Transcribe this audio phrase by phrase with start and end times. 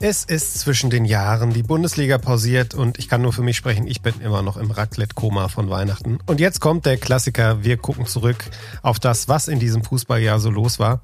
[0.00, 3.88] Es ist zwischen den Jahren, die Bundesliga pausiert und ich kann nur für mich sprechen,
[3.88, 6.18] ich bin immer noch im Raclette-Koma von Weihnachten.
[6.26, 8.44] Und jetzt kommt der Klassiker, wir gucken zurück
[8.82, 11.00] auf das, was in diesem Fußballjahr so los war.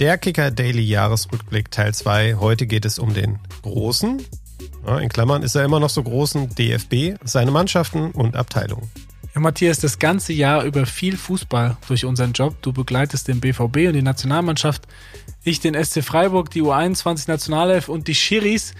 [0.00, 2.36] Der Kicker Daily Jahresrückblick Teil 2.
[2.36, 4.22] Heute geht es um den großen,
[5.02, 8.90] in Klammern ist er immer noch so großen DFB, seine Mannschaften und Abteilungen.
[9.38, 12.60] Ja, Matthias, das ganze Jahr über viel Fußball durch unseren Job.
[12.60, 14.82] Du begleitest den BVB und die Nationalmannschaft
[15.44, 18.74] ich den SC Freiburg, die U21 Nationalelf und die Schiris.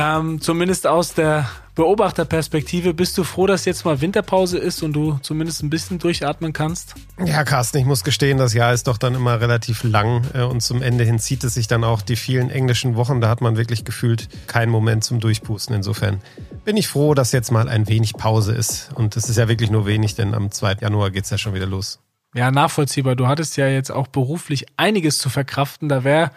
[0.00, 5.18] Ähm, zumindest aus der Beobachterperspektive, bist du froh, dass jetzt mal Winterpause ist und du
[5.22, 6.94] zumindest ein bisschen durchatmen kannst?
[7.24, 10.60] Ja, Carsten, ich muss gestehen, das Jahr ist doch dann immer relativ lang äh, und
[10.60, 13.20] zum Ende hin zieht es sich dann auch die vielen englischen Wochen.
[13.20, 15.74] Da hat man wirklich gefühlt keinen Moment zum Durchpusten.
[15.74, 16.20] Insofern
[16.64, 18.90] bin ich froh, dass jetzt mal ein wenig Pause ist.
[18.94, 20.76] Und es ist ja wirklich nur wenig, denn am 2.
[20.80, 21.98] Januar geht es ja schon wieder los.
[22.34, 23.16] Ja, nachvollziehbar.
[23.16, 25.88] Du hattest ja jetzt auch beruflich einiges zu verkraften.
[25.88, 26.30] Da wäre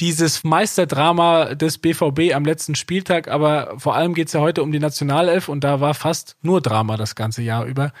[0.00, 4.72] dieses Meisterdrama des BVB am letzten Spieltag, aber vor allem geht es ja heute um
[4.72, 7.92] die Nationalelf und da war fast nur Drama das ganze Jahr über.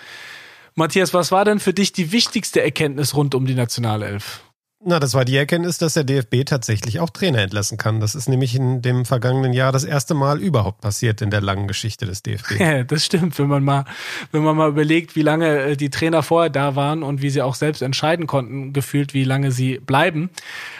[0.74, 4.42] Matthias, was war denn für dich die wichtigste Erkenntnis rund um die Nationalelf?
[4.84, 8.00] Na, das war die Erkenntnis, dass der DFB tatsächlich auch Trainer entlassen kann.
[8.00, 11.68] Das ist nämlich in dem vergangenen Jahr das erste Mal überhaupt passiert in der langen
[11.68, 12.52] Geschichte des DFB.
[12.58, 13.84] Ja, das stimmt, wenn man mal,
[14.32, 17.42] wenn man mal überlegt, wie lange äh, die Trainer vorher da waren und wie sie
[17.42, 20.30] auch selbst entscheiden konnten, gefühlt, wie lange sie bleiben.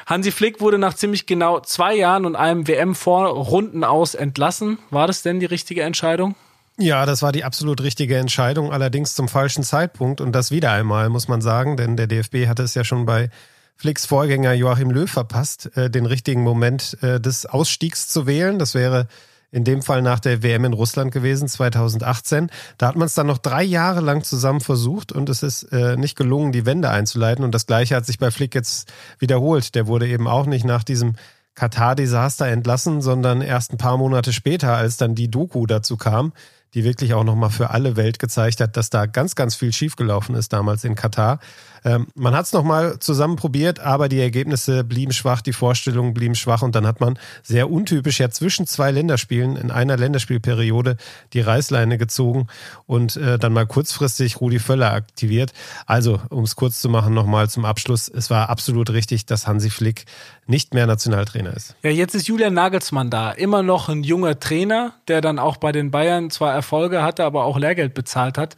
[0.06, 4.78] Hansi Flick wurde nach ziemlich genau zwei Jahren und einem WM-Vorrunden aus entlassen.
[4.90, 6.34] War das denn die richtige Entscheidung?
[6.78, 11.08] Ja, das war die absolut richtige Entscheidung, allerdings zum falschen Zeitpunkt und das wieder einmal,
[11.08, 13.30] muss man sagen, denn der DFB hatte es ja schon bei
[13.76, 18.58] Flicks Vorgänger Joachim Löw verpasst, äh, den richtigen Moment äh, des Ausstiegs zu wählen.
[18.58, 19.08] Das wäre
[19.52, 22.50] in dem Fall nach der WM in Russland gewesen, 2018.
[22.78, 25.96] Da hat man es dann noch drei Jahre lang zusammen versucht und es ist äh,
[25.96, 27.44] nicht gelungen, die Wende einzuleiten.
[27.44, 29.74] Und das Gleiche hat sich bei Flick jetzt wiederholt.
[29.74, 31.16] Der wurde eben auch nicht nach diesem
[31.54, 36.32] Katar-Desaster entlassen, sondern erst ein paar Monate später, als dann die Doku dazu kam,
[36.72, 40.34] die wirklich auch nochmal für alle Welt gezeigt hat, dass da ganz, ganz viel schiefgelaufen
[40.34, 41.40] ist damals in Katar.
[41.84, 46.34] Ähm, man hat es nochmal zusammen probiert, aber die Ergebnisse blieben schwach, die Vorstellungen blieben
[46.34, 50.96] schwach und dann hat man sehr untypisch ja zwischen zwei Länderspielen in einer Länderspielperiode
[51.32, 52.46] die Reißleine gezogen
[52.86, 55.52] und äh, dann mal kurzfristig Rudi Völler aktiviert.
[55.86, 58.08] Also, um es kurz zu machen, nochmal zum Abschluss.
[58.08, 60.04] Es war absolut richtig, dass Hansi Flick
[60.46, 61.76] nicht mehr Nationaltrainer ist.
[61.82, 63.30] Ja, jetzt ist Julian Nagelsmann da.
[63.30, 67.44] Immer noch ein junger Trainer, der dann auch bei den Bayern zwar Erfolge hatte, aber
[67.44, 68.56] auch Lehrgeld bezahlt hat.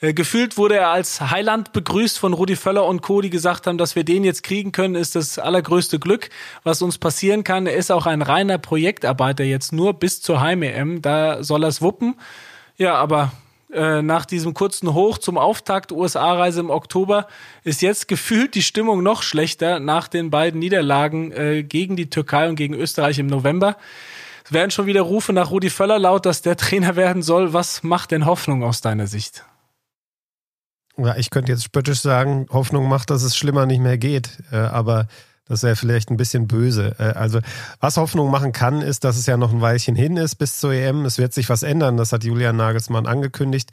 [0.00, 3.76] Äh, gefühlt wurde er als Heiland begrüßt von Rudi Völler und Co., die gesagt haben,
[3.76, 6.30] dass wir den jetzt kriegen können, ist das allergrößte Glück,
[6.62, 7.66] was uns passieren kann.
[7.66, 11.02] Er ist auch ein reiner Projektarbeiter jetzt nur bis zur Heim-EM.
[11.02, 12.14] Da soll er es wuppen.
[12.78, 13.32] Ja, aber
[13.72, 17.26] äh, nach diesem kurzen Hoch zum Auftakt USA-Reise im Oktober
[17.64, 22.48] ist jetzt gefühlt die Stimmung noch schlechter nach den beiden Niederlagen äh, gegen die Türkei
[22.48, 23.76] und gegen Österreich im November.
[24.44, 27.52] Es werden schon wieder Rufe nach Rudi Völler laut, dass der Trainer werden soll.
[27.52, 29.44] Was macht denn Hoffnung aus deiner Sicht?
[30.98, 34.38] Ja, ich könnte jetzt spöttisch sagen, Hoffnung macht, dass es schlimmer nicht mehr geht.
[34.50, 35.06] Äh, aber
[35.48, 36.94] das wäre vielleicht ein bisschen böse.
[36.98, 37.40] Äh, also,
[37.80, 40.72] was Hoffnung machen kann, ist, dass es ja noch ein Weilchen hin ist bis zur
[40.74, 41.06] EM.
[41.06, 41.96] Es wird sich was ändern.
[41.96, 43.70] Das hat Julian Nagelsmann angekündigt.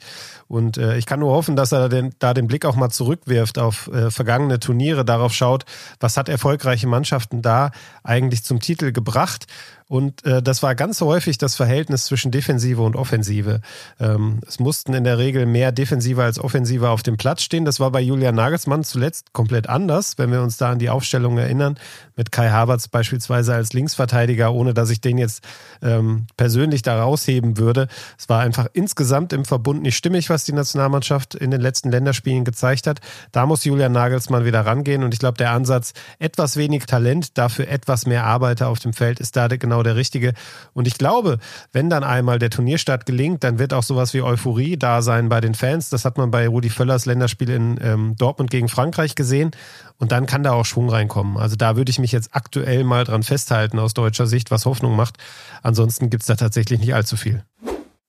[0.48, 3.58] Und äh, ich kann nur hoffen, dass er den, da den Blick auch mal zurückwirft
[3.58, 5.64] auf vergangene Turniere, darauf schaut,
[6.00, 7.70] was hat erfolgreiche Mannschaften da
[8.02, 9.46] eigentlich zum Titel gebracht
[9.90, 13.60] und äh, das war ganz häufig das Verhältnis zwischen Defensive und Offensive.
[13.98, 17.64] Ähm, es mussten in der Regel mehr Defensive als Offensive auf dem Platz stehen.
[17.64, 21.38] Das war bei Julian Nagelsmann zuletzt komplett anders, wenn wir uns da an die Aufstellung
[21.38, 21.76] erinnern.
[22.14, 25.42] Mit Kai Havertz beispielsweise als Linksverteidiger, ohne dass ich den jetzt
[25.82, 27.88] ähm, persönlich da rausheben würde.
[28.16, 32.44] Es war einfach insgesamt im Verbund nicht stimmig, was die Nationalmannschaft in den letzten Länderspielen
[32.44, 33.00] gezeigt hat.
[33.32, 35.02] Da muss Julian Nagelsmann wieder rangehen.
[35.02, 39.18] Und ich glaube, der Ansatz, etwas wenig Talent, dafür etwas mehr Arbeiter auf dem Feld,
[39.18, 40.34] ist da genau genau der richtige.
[40.72, 41.38] Und ich glaube,
[41.72, 45.40] wenn dann einmal der Turnierstart gelingt, dann wird auch sowas wie Euphorie da sein bei
[45.40, 45.90] den Fans.
[45.90, 49.50] Das hat man bei Rudi Völlers Länderspiel in ähm, Dortmund gegen Frankreich gesehen.
[49.98, 51.36] Und dann kann da auch Schwung reinkommen.
[51.36, 54.96] Also da würde ich mich jetzt aktuell mal dran festhalten aus deutscher Sicht, was Hoffnung
[54.96, 55.16] macht.
[55.62, 57.42] Ansonsten gibt es da tatsächlich nicht allzu viel.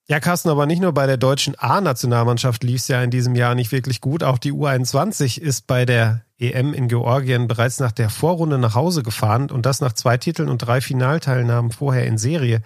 [0.07, 3.55] Ja, Carsten, aber nicht nur bei der deutschen A-Nationalmannschaft lief es ja in diesem Jahr
[3.55, 4.23] nicht wirklich gut.
[4.23, 9.03] Auch die U21 ist bei der EM in Georgien bereits nach der Vorrunde nach Hause
[9.03, 12.61] gefahren und das nach zwei Titeln und drei Finalteilnahmen vorher in Serie.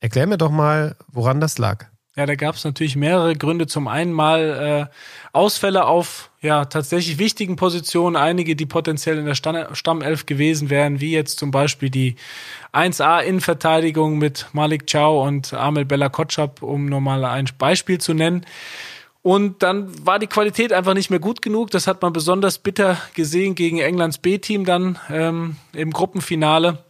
[0.00, 1.86] Erklär mir doch mal, woran das lag.
[2.16, 3.66] Ja, da gab es natürlich mehrere Gründe.
[3.66, 4.96] Zum einen mal äh,
[5.34, 11.12] Ausfälle auf ja tatsächlich wichtigen Positionen, einige, die potenziell in der Stammelf gewesen wären, wie
[11.12, 12.16] jetzt zum Beispiel die
[12.72, 18.46] 1A-Innenverteidigung mit Malik Chow und Amel Bella Kotschap, um nur mal ein Beispiel zu nennen.
[19.26, 21.72] Und dann war die Qualität einfach nicht mehr gut genug.
[21.72, 26.85] Das hat man besonders bitter gesehen gegen Englands B-Team dann ähm, im Gruppenfinale.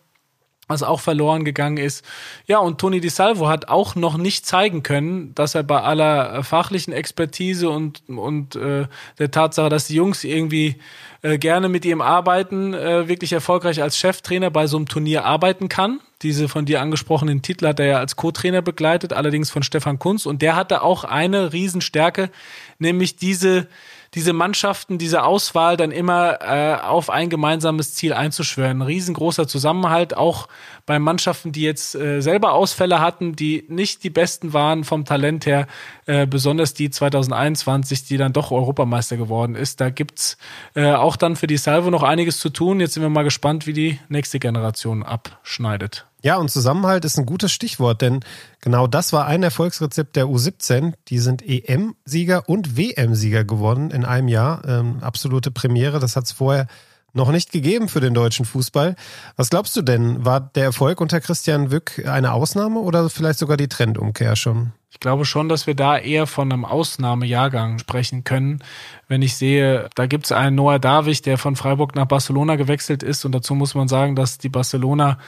[0.68, 2.04] Was auch verloren gegangen ist.
[2.46, 6.42] Ja, und Toni Di Salvo hat auch noch nicht zeigen können, dass er bei aller
[6.42, 8.86] fachlichen Expertise und, und äh,
[9.18, 10.76] der Tatsache, dass die Jungs irgendwie
[11.22, 15.68] äh, gerne mit ihm arbeiten, äh, wirklich erfolgreich als Cheftrainer bei so einem Turnier arbeiten
[15.68, 16.00] kann.
[16.22, 20.26] Diese von dir angesprochenen Titel hat er ja als Co-Trainer begleitet, allerdings von Stefan Kunz.
[20.26, 22.30] Und der hatte auch eine Riesenstärke,
[22.78, 23.68] nämlich diese
[24.16, 28.78] diese Mannschaften, diese Auswahl dann immer äh, auf ein gemeinsames Ziel einzuschwören.
[28.78, 30.48] Ein riesengroßer Zusammenhalt, auch
[30.86, 35.44] bei Mannschaften, die jetzt äh, selber Ausfälle hatten, die nicht die besten waren vom Talent
[35.44, 35.66] her,
[36.06, 39.82] äh, besonders die 2021, die dann doch Europameister geworden ist.
[39.82, 40.38] Da gibt's
[40.74, 42.80] äh, auch dann für die Salvo noch einiges zu tun.
[42.80, 46.05] Jetzt sind wir mal gespannt, wie die nächste Generation abschneidet.
[46.26, 48.18] Ja, und Zusammenhalt ist ein gutes Stichwort, denn
[48.60, 50.94] genau das war ein Erfolgsrezept der U17.
[51.06, 54.64] Die sind EM-Sieger und WM-Sieger geworden in einem Jahr.
[54.66, 56.66] Ähm, absolute Premiere, das hat es vorher
[57.12, 58.96] noch nicht gegeben für den deutschen Fußball.
[59.36, 60.24] Was glaubst du denn?
[60.24, 64.72] War der Erfolg unter Christian Wück eine Ausnahme oder vielleicht sogar die Trendumkehr schon?
[64.96, 68.64] Ich glaube schon, dass wir da eher von einem Ausnahmejahrgang sprechen können.
[69.08, 73.02] Wenn ich sehe, da gibt es einen Noah Davich, der von Freiburg nach Barcelona gewechselt
[73.02, 73.26] ist.
[73.26, 75.18] Und dazu muss man sagen, dass die Barcelona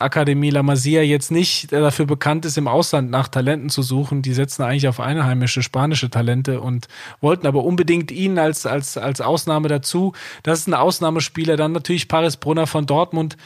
[0.00, 4.22] Akademie La Masia jetzt nicht dafür bekannt ist, im Ausland nach Talenten zu suchen.
[4.22, 6.88] Die setzen eigentlich auf einheimische spanische Talente und
[7.20, 10.12] wollten aber unbedingt ihn als, als, als Ausnahme dazu.
[10.42, 11.56] Das ist ein Ausnahmespieler.
[11.56, 13.36] Dann natürlich Paris Brunner von Dortmund,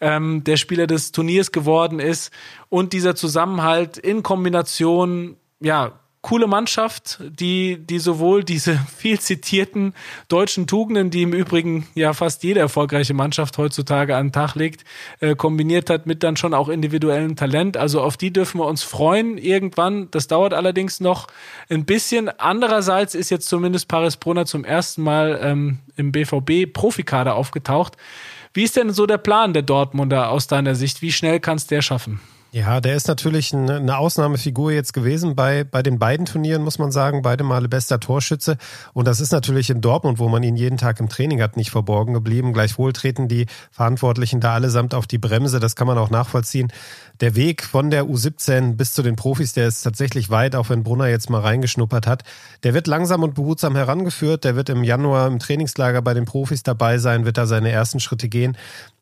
[0.00, 2.32] ähm, der Spieler des Turniers geworden ist.
[2.68, 5.25] Und dieser Zusammenhalt in Kombination,
[5.60, 5.92] ja,
[6.26, 9.94] coole Mannschaft, die, die sowohl diese viel zitierten
[10.28, 14.84] deutschen Tugenden, die im Übrigen ja fast jede erfolgreiche Mannschaft heutzutage an den Tag legt,
[15.20, 17.76] äh, kombiniert hat mit dann schon auch individuellem Talent.
[17.76, 20.10] Also auf die dürfen wir uns freuen irgendwann.
[20.10, 21.28] Das dauert allerdings noch
[21.68, 22.28] ein bisschen.
[22.28, 27.96] Andererseits ist jetzt zumindest Paris Brunner zum ersten Mal ähm, im BVB Profikader aufgetaucht.
[28.52, 31.02] Wie ist denn so der Plan der Dortmunder aus deiner Sicht?
[31.02, 32.20] Wie schnell kannst der schaffen?
[32.56, 36.90] Ja, der ist natürlich eine Ausnahmefigur jetzt gewesen bei, bei den beiden Turnieren, muss man
[36.90, 37.20] sagen.
[37.20, 38.56] Beide Male bester Torschütze.
[38.94, 41.70] Und das ist natürlich in Dortmund, wo man ihn jeden Tag im Training hat, nicht
[41.70, 42.54] verborgen geblieben.
[42.54, 45.60] Gleichwohl treten die Verantwortlichen da allesamt auf die Bremse.
[45.60, 46.72] Das kann man auch nachvollziehen.
[47.20, 50.82] Der Weg von der U17 bis zu den Profis, der ist tatsächlich weit, auch wenn
[50.82, 52.22] Brunner jetzt mal reingeschnuppert hat.
[52.62, 54.44] Der wird langsam und behutsam herangeführt.
[54.44, 58.00] Der wird im Januar im Trainingslager bei den Profis dabei sein, wird da seine ersten
[58.00, 58.56] Schritte gehen.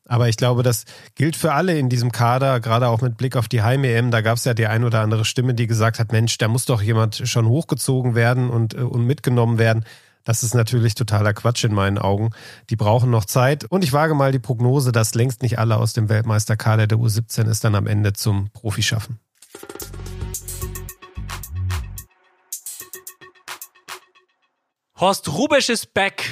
[0.06, 0.84] Aber ich glaube, das
[1.14, 4.10] gilt für alle in diesem Kader, gerade auch mit Blick auf die Heim-EM.
[4.10, 6.66] Da gab es ja die ein oder andere Stimme, die gesagt hat, Mensch, da muss
[6.66, 9.84] doch jemand schon hochgezogen werden und, äh, und mitgenommen werden.
[10.24, 12.30] Das ist natürlich totaler Quatsch in meinen Augen.
[12.70, 13.64] Die brauchen noch Zeit.
[13.64, 17.48] Und ich wage mal die Prognose, dass längst nicht alle aus dem Weltmeisterkader der U17
[17.48, 19.20] es dann am Ende zum Profi schaffen.
[24.96, 26.24] Horst Rubesch ist back.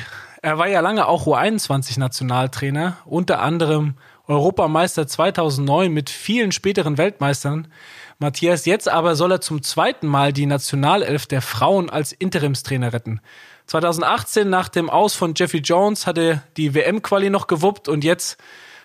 [0.44, 3.94] Er war ja lange auch U21-Nationaltrainer, unter anderem
[4.26, 7.68] Europameister 2009 mit vielen späteren Weltmeistern.
[8.18, 13.20] Matthias, jetzt aber soll er zum zweiten Mal die Nationalelf der Frauen als Interimstrainer retten.
[13.66, 18.36] 2018 nach dem Aus von Jeffrey Jones hat er die WM-Quali noch gewuppt und jetzt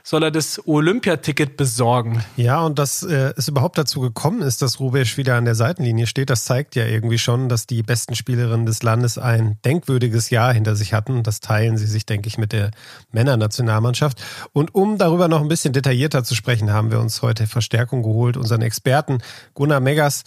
[0.07, 2.23] soll er das Olympiaticket besorgen.
[2.37, 6.07] Ja, und dass äh, es überhaupt dazu gekommen ist, dass Rubesch wieder an der Seitenlinie
[6.07, 10.53] steht, das zeigt ja irgendwie schon, dass die besten Spielerinnen des Landes ein denkwürdiges Jahr
[10.53, 11.23] hinter sich hatten.
[11.23, 12.71] Das teilen sie sich, denke ich, mit der
[13.11, 14.23] Männernationalmannschaft.
[14.53, 18.37] Und um darüber noch ein bisschen detaillierter zu sprechen, haben wir uns heute Verstärkung geholt,
[18.37, 19.17] unseren Experten
[19.55, 20.23] Gunnar Meggers.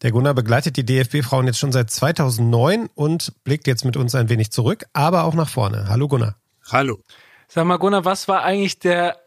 [0.00, 4.30] Der Gunnar begleitet die DFB-Frauen jetzt schon seit 2009 und blickt jetzt mit uns ein
[4.30, 5.84] wenig zurück, aber auch nach vorne.
[5.90, 6.36] Hallo Gunnar.
[6.70, 7.02] Hallo.
[7.50, 9.18] Sag mal, Gunnar, was war eigentlich der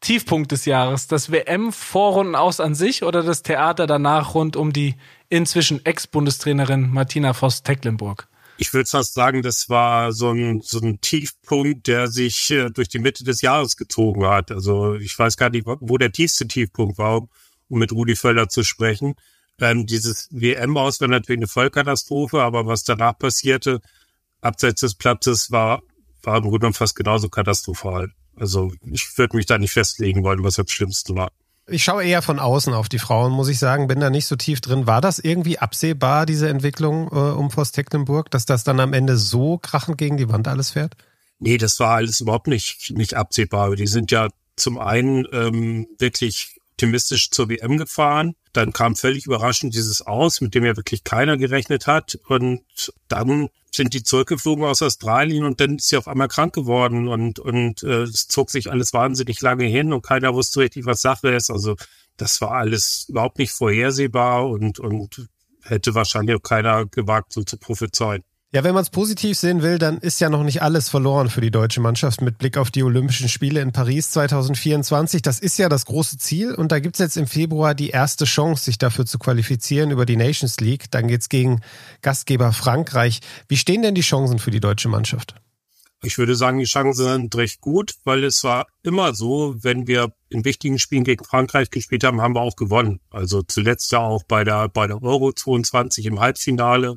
[0.00, 1.08] Tiefpunkt des Jahres?
[1.08, 4.94] Das WM-Vorrunden aus an sich oder das Theater danach rund um die
[5.28, 8.28] inzwischen Ex-Bundestrainerin Martina Voss-Tecklenburg?
[8.56, 12.88] Ich würde fast sagen, das war so ein, so ein Tiefpunkt, der sich äh, durch
[12.88, 14.50] die Mitte des Jahres gezogen hat.
[14.50, 17.28] Also ich weiß gar nicht, wo der tiefste Tiefpunkt war,
[17.68, 19.16] um mit Rudi Völler zu sprechen.
[19.60, 23.82] Ähm, dieses WM-Aus war natürlich eine Vollkatastrophe, aber was danach passierte,
[24.40, 25.82] abseits des Platzes, war
[26.26, 28.10] war im Grunde fast genauso katastrophal.
[28.36, 31.30] Also ich würde mich da nicht festlegen wollen, was am schlimmsten war.
[31.68, 34.36] Ich schaue eher von außen auf die Frauen, muss ich sagen, bin da nicht so
[34.36, 34.86] tief drin.
[34.86, 39.16] War das irgendwie absehbar, diese Entwicklung äh, um Forst Tecklenburg, dass das dann am Ende
[39.16, 40.94] so krachend gegen die Wand alles fährt?
[41.38, 43.74] Nee, das war alles überhaupt nicht, nicht absehbar.
[43.74, 48.34] Die sind ja zum einen ähm, wirklich optimistisch zur WM gefahren.
[48.52, 52.18] Dann kam völlig überraschend dieses Aus, mit dem ja wirklich keiner gerechnet hat.
[52.28, 52.64] Und
[53.08, 57.38] dann sind die zurückgeflogen aus Australien und dann ist sie auf einmal krank geworden und,
[57.38, 61.30] und äh, es zog sich alles wahnsinnig lange hin und keiner wusste richtig, was Sache
[61.30, 61.50] ist.
[61.50, 61.76] Also
[62.18, 65.28] das war alles überhaupt nicht vorhersehbar und, und
[65.62, 68.22] hätte wahrscheinlich auch keiner gewagt, so zu prophezeien.
[68.52, 71.40] Ja, wenn man es positiv sehen will, dann ist ja noch nicht alles verloren für
[71.40, 75.20] die deutsche Mannschaft mit Blick auf die Olympischen Spiele in Paris 2024.
[75.20, 78.24] Das ist ja das große Ziel und da gibt es jetzt im Februar die erste
[78.24, 80.90] Chance, sich dafür zu qualifizieren über die Nations League.
[80.92, 81.60] Dann geht es gegen
[82.02, 83.20] Gastgeber Frankreich.
[83.48, 85.34] Wie stehen denn die Chancen für die deutsche Mannschaft?
[86.02, 90.12] Ich würde sagen, die Chancen sind recht gut, weil es war immer so, wenn wir
[90.28, 93.00] in wichtigen Spielen gegen Frankreich gespielt haben, haben wir auch gewonnen.
[93.10, 96.96] Also zuletzt ja auch bei der, bei der Euro 22 im Halbfinale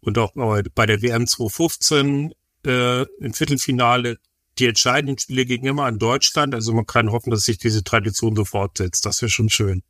[0.00, 0.32] und auch
[0.74, 2.32] bei der WM 2015
[2.66, 4.18] äh, im Viertelfinale
[4.58, 6.54] die entscheidenden Spiele gegen immer in Deutschland.
[6.54, 9.06] Also man kann hoffen, dass sich diese Tradition so fortsetzt.
[9.06, 9.82] Das wäre schon schön.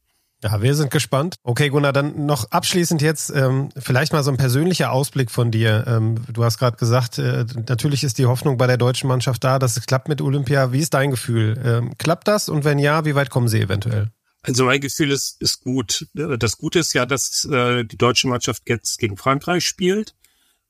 [0.43, 1.37] Ja, wir sind gespannt.
[1.43, 5.85] Okay, Gunnar, dann noch abschließend jetzt ähm, vielleicht mal so ein persönlicher Ausblick von dir.
[5.87, 9.59] Ähm, du hast gerade gesagt, äh, natürlich ist die Hoffnung bei der deutschen Mannschaft da,
[9.59, 10.73] dass es klappt mit Olympia.
[10.73, 11.61] Wie ist dein Gefühl?
[11.63, 12.49] Ähm, klappt das?
[12.49, 14.11] Und wenn ja, wie weit kommen sie eventuell?
[14.43, 16.07] Also mein Gefühl ist, ist gut.
[16.15, 20.15] Das Gute ist ja, dass äh, die deutsche Mannschaft jetzt gegen Frankreich spielt.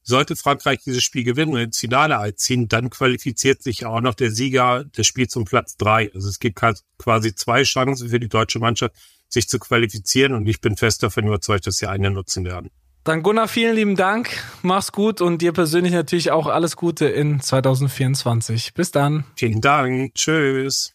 [0.02, 4.30] Sollte Frankreich dieses Spiel gewinnen und ins Finale einziehen, dann qualifiziert sich auch noch der
[4.30, 6.10] Sieger des Spiels zum Platz drei.
[6.14, 6.60] Also es gibt
[6.98, 8.94] quasi zwei Chancen für die deutsche Mannschaft,
[9.28, 12.70] sich zu qualifizieren und ich bin fest davon überzeugt, dass sie eine nutzen werden.
[13.04, 14.30] Dann Gunnar, vielen lieben Dank.
[14.62, 18.74] Mach's gut und dir persönlich natürlich auch alles Gute in 2024.
[18.74, 19.24] Bis dann.
[19.36, 20.14] Vielen Dank.
[20.14, 20.92] Tschüss.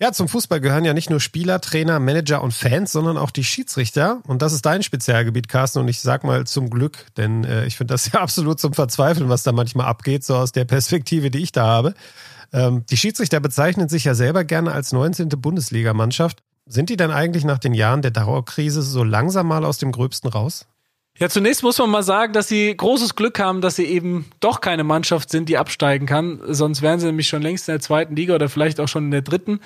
[0.00, 3.42] Ja, zum Fußball gehören ja nicht nur Spieler, Trainer, Manager und Fans, sondern auch die
[3.42, 4.20] Schiedsrichter.
[4.28, 5.80] Und das ist dein Spezialgebiet, Carsten.
[5.80, 9.28] Und ich sag mal zum Glück, denn äh, ich finde das ja absolut zum Verzweifeln,
[9.28, 11.94] was da manchmal abgeht, so aus der Perspektive, die ich da habe.
[12.52, 15.30] Ähm, die Schiedsrichter bezeichnen sich ja selber gerne als 19.
[15.30, 16.42] Bundesligamannschaft.
[16.66, 20.30] Sind die denn eigentlich nach den Jahren der Dauerkrise so langsam mal aus dem Gröbsten
[20.30, 20.66] raus?
[21.18, 24.60] Ja, zunächst muss man mal sagen, dass sie großes Glück haben, dass sie eben doch
[24.60, 26.40] keine Mannschaft sind, die absteigen kann.
[26.44, 29.10] Sonst wären sie nämlich schon längst in der zweiten Liga oder vielleicht auch schon in
[29.10, 29.58] der dritten.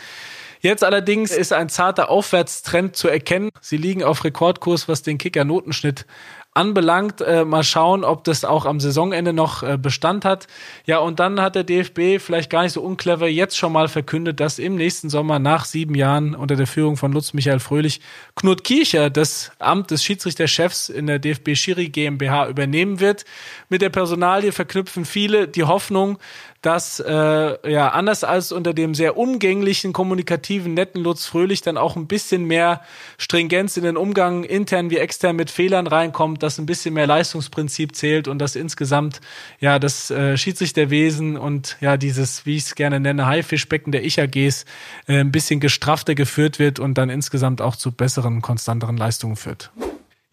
[0.61, 3.50] Jetzt allerdings ist ein zarter Aufwärtstrend zu erkennen.
[3.61, 6.06] Sie liegen auf Rekordkurs, was den Kicker-Notenschnitt
[6.54, 7.21] anbelangt.
[7.21, 10.47] Äh, mal schauen, ob das auch am Saisonende noch äh, Bestand hat.
[10.87, 14.40] Ja, und dann hat der DFB vielleicht gar nicht so unclever jetzt schon mal verkündet,
[14.40, 18.00] dass im nächsten Sommer nach sieben Jahren unter der Führung von Lutz Michael Fröhlich
[18.37, 23.25] Knut Kircher das Amt des Schiedsrichterchefs in der DFB Schiri GmbH übernehmen wird.
[23.68, 26.18] Mit der Personalie verknüpfen viele die Hoffnung,
[26.62, 31.97] dass äh, ja anders als unter dem sehr umgänglichen, kommunikativen, netten Lutz Fröhlich dann auch
[31.97, 32.83] ein bisschen mehr
[33.19, 37.97] Stringenz in den Umgang intern wie extern mit Fehlern reinkommt, dass ein bisschen mehr Leistungsprinzip
[37.97, 39.21] zählt und dass insgesamt
[39.59, 44.64] ja das äh, Schiedsrichterwesen und ja dieses, wie ich es gerne nenne, Haifischbecken der Ich-AGs
[45.09, 49.73] äh, ein bisschen gestrafter geführt wird und dann insgesamt auch zu besseren, konstanteren Leistungen führt.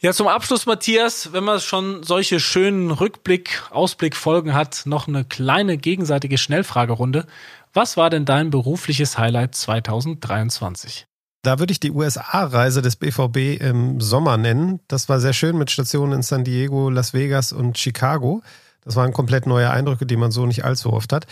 [0.01, 5.77] Ja, zum Abschluss, Matthias, wenn man schon solche schönen Rückblick, Ausblickfolgen hat, noch eine kleine
[5.77, 7.25] gegenseitige Schnellfragerunde.
[7.73, 11.05] Was war denn dein berufliches Highlight 2023?
[11.41, 14.79] Da würde ich die USA-Reise des BVB im Sommer nennen.
[14.87, 18.41] Das war sehr schön mit Stationen in San Diego, Las Vegas und Chicago.
[18.85, 21.27] Das waren komplett neue Eindrücke, die man so nicht allzu oft hat.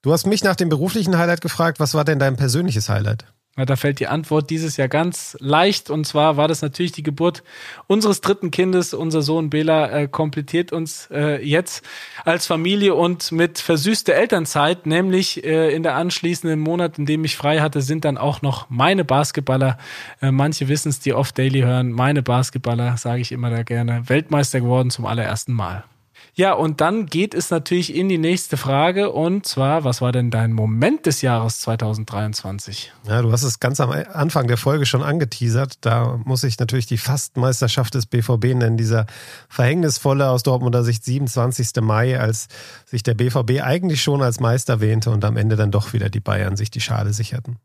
[0.00, 1.78] Du hast mich nach dem beruflichen Highlight gefragt.
[1.78, 3.26] Was war denn dein persönliches Highlight?
[3.66, 5.90] Da fällt die Antwort dieses Jahr ganz leicht.
[5.90, 7.42] Und zwar war das natürlich die Geburt
[7.86, 8.94] unseres dritten Kindes.
[8.94, 11.84] Unser Sohn Bela äh, komplettiert uns äh, jetzt
[12.24, 17.36] als Familie und mit versüßter Elternzeit, nämlich äh, in der anschließenden Monat, in dem ich
[17.36, 19.78] frei hatte, sind dann auch noch meine Basketballer,
[20.20, 24.08] äh, manche wissen es, die oft Daily hören, meine Basketballer, sage ich immer da gerne,
[24.08, 25.84] Weltmeister geworden zum allerersten Mal.
[26.34, 30.30] Ja, und dann geht es natürlich in die nächste Frage und zwar, was war denn
[30.30, 32.92] dein Moment des Jahres 2023?
[33.08, 35.78] Ja, du hast es ganz am Anfang der Folge schon angeteasert.
[35.80, 39.06] Da muss ich natürlich die Fastmeisterschaft des BVB nennen, dieser
[39.48, 41.82] verhängnisvolle aus Dortmunder Sicht 27.
[41.82, 42.46] Mai, als
[42.86, 46.20] sich der BVB eigentlich schon als Meister wähnte und am Ende dann doch wieder die
[46.20, 47.56] Bayern sich die Schale sicherten.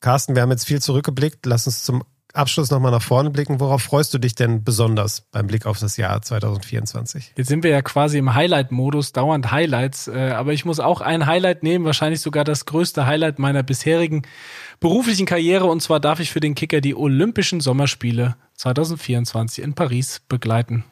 [0.00, 1.46] Carsten, wir haben jetzt viel zurückgeblickt.
[1.46, 2.04] Lass uns zum
[2.36, 3.60] Abschluss nochmal nach vorne blicken.
[3.60, 7.32] Worauf freust du dich denn besonders beim Blick auf das Jahr 2024?
[7.36, 10.08] Jetzt sind wir ja quasi im Highlight-Modus, dauernd Highlights.
[10.08, 14.22] Äh, aber ich muss auch ein Highlight nehmen, wahrscheinlich sogar das größte Highlight meiner bisherigen
[14.80, 15.66] beruflichen Karriere.
[15.66, 20.84] Und zwar darf ich für den Kicker die Olympischen Sommerspiele 2024 in Paris begleiten.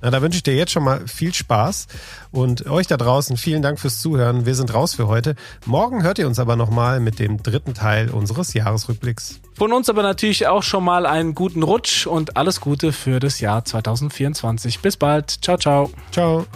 [0.00, 1.86] Na, da wünsche ich dir jetzt schon mal viel Spaß
[2.30, 4.46] und euch da draußen vielen Dank fürs Zuhören.
[4.46, 5.34] Wir sind raus für heute.
[5.66, 9.40] Morgen hört ihr uns aber nochmal mit dem dritten Teil unseres Jahresrückblicks.
[9.56, 13.40] Von uns aber natürlich auch schon mal einen guten Rutsch und alles Gute für das
[13.40, 14.80] Jahr 2024.
[14.80, 15.30] Bis bald.
[15.42, 15.90] Ciao, ciao.
[16.12, 16.46] Ciao.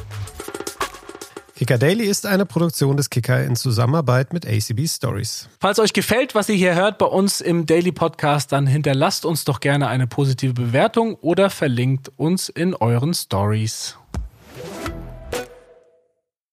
[1.63, 5.49] Kicker Daily ist eine Produktion des Kicker in Zusammenarbeit mit ACB Stories.
[5.61, 9.45] Falls euch gefällt, was ihr hier hört bei uns im Daily Podcast, dann hinterlasst uns
[9.45, 13.97] doch gerne eine positive Bewertung oder verlinkt uns in euren Stories.